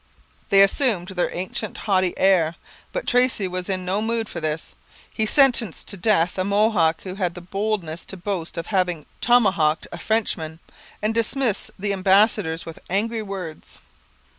They 0.49 0.63
assumed 0.63 1.09
their 1.09 1.31
ancient 1.31 1.77
haughty 1.85 2.17
air; 2.17 2.55
but 2.91 3.05
Tracy 3.05 3.47
was 3.47 3.69
in 3.69 3.85
no 3.85 4.01
mood 4.01 4.27
for 4.27 4.41
this. 4.41 4.73
He 5.13 5.27
sentenced 5.27 5.87
to 5.89 5.95
death 5.95 6.39
a 6.39 6.43
Mohawk 6.43 7.03
who 7.03 7.13
had 7.13 7.35
the 7.35 7.41
boldness 7.41 8.03
to 8.07 8.17
boast 8.17 8.57
of 8.57 8.65
having 8.65 9.05
tomahawked 9.21 9.85
a 9.91 9.99
Frenchman, 9.99 10.57
and 11.03 11.13
dismissed 11.13 11.69
the 11.77 11.93
ambassadors 11.93 12.65
with 12.65 12.79
angry 12.89 13.21
words. 13.21 13.77